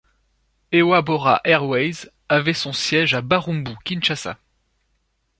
[0.71, 4.39] Hewa Bora Airways avait son siège à Barumbu, Kinshasa.